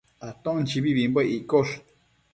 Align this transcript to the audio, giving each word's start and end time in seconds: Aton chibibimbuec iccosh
Aton 0.29 0.57
chibibimbuec 0.69 1.27
iccosh 1.37 1.73